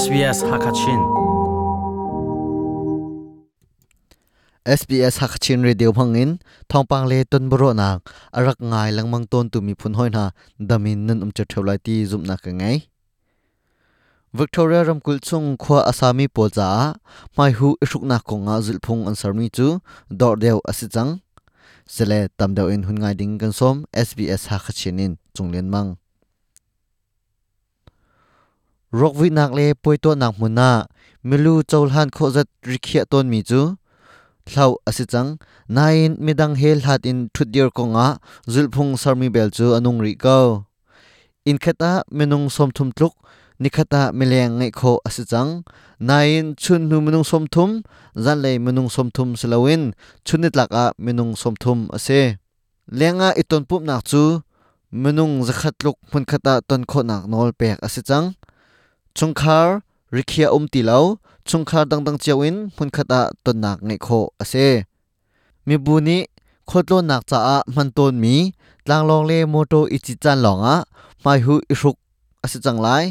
[0.00, 1.00] SBS Hakachin
[4.64, 6.40] SBS Hakachin Radio Phangin
[6.72, 10.24] thongpang le ton bro nak arak ngai langmang ton tu mi phun hoina
[10.68, 12.88] damin nan um cha tholai ti zum na ka ngai
[14.32, 16.68] Victoria ramkul chung khwa asami polza
[17.36, 19.66] mai hu ishuk na ko nga zil phung answer mi chu
[20.20, 21.20] dor deu asichang
[21.94, 23.76] sele tamdeu in hun ngai ding kan som
[24.08, 26.00] SBS Hakachinin chunglen mang
[28.98, 30.70] รกวินักเลป่วยตัวนักมุนา
[31.28, 33.60] มิลูเจ้ลฮันโคจัดริเคียตนมีจู
[34.48, 35.26] เล่าอสิจัง
[35.76, 38.06] นายไม่ดังเฮลฮัดอินทุดเดียร์กงะ
[38.52, 40.38] จุลพงสามีเบลจูอนุงริเกา
[41.46, 43.12] อินคตาเมนุงสมทุมทุก
[43.62, 45.48] นิคตาเมเลียงไงโคอสิจัง
[46.08, 46.28] นาย
[46.62, 47.70] ชุนนูเมนุงสมทุม
[48.24, 49.82] จันเลยเมนุงสมทุมสลาวิน
[50.26, 52.08] ชุนนิดลักอะเมนุงสมทุมอเซ
[52.96, 54.22] เลียงอะอิตนปุ๊บนักจู
[55.00, 58.24] เมนุงจะขัดลุกมันคตาตนโคนักนอลเปกอสิจัง
[59.18, 59.66] chungkhar
[60.14, 61.00] rikhia um ti lo
[61.48, 64.66] chungkhar dang dang chiawin mun khata ton nak ngai kho ase
[65.66, 66.18] mi buni
[66.68, 68.36] khotlo nak cha a man ton mi
[68.84, 70.74] tlang long le moto ichi chan longa
[71.24, 71.96] mai hu isuk
[72.44, 73.04] ase chang lai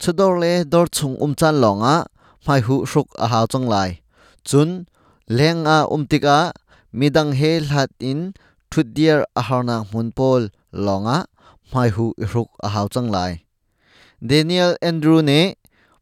[0.00, 1.94] chudor le dor chung um chan longa
[2.46, 3.90] mai hu suk a haw chang lai
[4.48, 4.70] chun
[5.38, 6.38] leng a um tika
[6.98, 8.20] midang he hlat in
[8.70, 10.42] thudier a harna mun pol
[10.86, 11.18] longa
[11.72, 13.32] mai hu isuk a haw chang lai
[14.24, 15.56] Daniel Andrew ne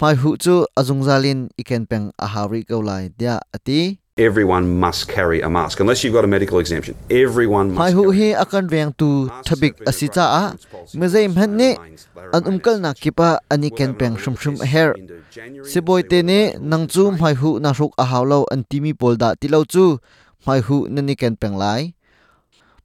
[0.00, 3.98] mai hu chu azungzalin iken peng a hawi ko lai dia ati.
[4.16, 6.94] Everyone must carry a mask unless you've got a medical exemption.
[7.10, 7.78] Everyone must.
[7.78, 10.44] mai hu hi akan veng tu thabik asita a.
[10.94, 11.70] mezai mhan ne
[12.32, 13.70] an umkal na kipa ani
[14.22, 14.94] shum shum her.
[15.66, 19.48] siboi te ne nang chu mai hu na ruk a hawlo an timi polda ti
[19.48, 19.98] lo chu
[20.46, 21.92] mai hu na ni ken peng lai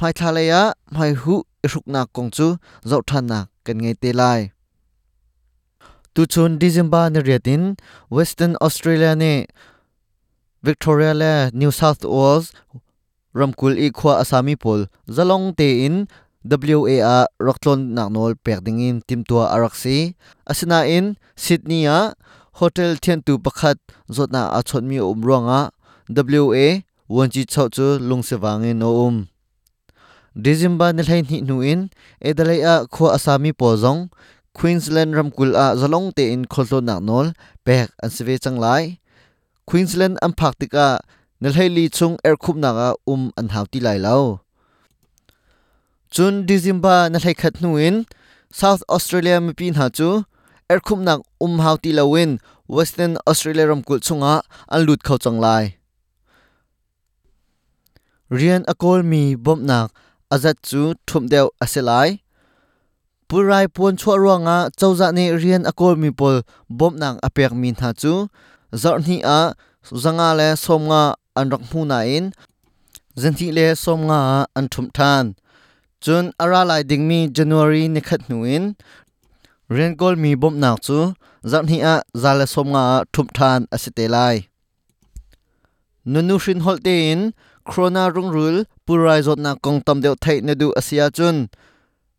[0.00, 1.42] mai thalaya mai hu
[1.72, 4.52] ruk na kong chu zau than na kan ngai te lai
[6.16, 7.62] tu chun december ne riatin
[8.16, 9.32] western australia ne
[10.64, 12.46] victoria le new south wales
[13.36, 14.80] ramkul i khwa asami pol
[15.16, 16.08] zalong te in
[16.46, 20.14] WAR a roklon naknol pekdingin timtua araksi
[20.50, 22.14] asina in Sydney a
[22.62, 23.76] hotel thian tu pakhat
[24.08, 25.60] zotna um a chotmi umronga
[26.08, 26.66] WA
[27.10, 29.16] Wonji chau chu lungsewangin o um
[30.34, 31.90] December Nilhain Hi ni nu in
[32.22, 34.08] edalai a Kho asami pozong
[34.56, 37.26] Queensland ramkul a zalong te in kholto naknol
[37.66, 38.82] pek an sive changlai
[39.68, 40.88] Queensland am phak tika
[41.42, 43.98] nilhai li chung er khup naka um an hauti lai
[46.14, 47.96] chun dizimba na hlai khat nuin
[48.60, 50.08] South Australia mi pin ha chu
[50.72, 52.30] er khup nak um hauti lawin
[52.76, 54.34] Western Australia ram kul chunga
[54.74, 55.64] an lut khau chang lai.
[58.36, 59.92] Rian akol mi bom nak
[60.34, 62.08] azat chu thum deu aselai
[63.28, 66.36] ปุรายปวนชั่วร่วงอ่ะเจ้าจะเนเรียนอกลมีปล
[66.78, 68.14] บมนางอเปียกมีทาจู
[68.82, 69.40] จอนี่อ่ะ
[70.02, 71.02] สังอาเลสมงา
[71.36, 72.24] อันรักมูนาอิน
[73.18, 74.20] เจนทีเลสมงา
[74.56, 75.24] อันทุมทาน
[76.04, 78.64] จนอาราลายดิงมีจันวารีนิคัดนูอิน
[79.72, 80.98] เรียนกลมีบมนางจู
[81.50, 82.84] จอนี่อ่ะจาเลสมงา
[83.14, 84.16] ทุมทานอสิเตไล
[86.12, 87.18] นนูชินฮอลเตน
[87.66, 91.36] โครนารุงรุลปุรายจดนากงตำเดียวไทยนดูอาเซียจุน